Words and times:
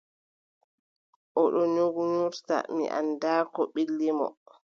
O 1.41 1.43
ɗon 1.53 1.69
ŋuurŋuurta, 1.75 2.57
mi 2.75 2.85
anndaa 2.97 3.41
Ko 3.53 3.61
ɓilli 3.73 4.09
mo. 4.17 4.27